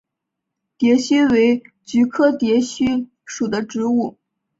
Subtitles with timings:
[0.79, 4.17] 蝶须为菊科蝶须属的植物。